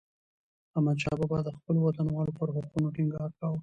[0.75, 3.57] احمدشاه بابا د خپلو وطنوالو پر حقونو ټينګار کاوه.